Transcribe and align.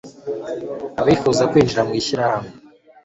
abifuza 1.01 1.43
kwinjira 1.51 1.81
mu 1.87 1.93
ishyirahamwe 1.99 2.51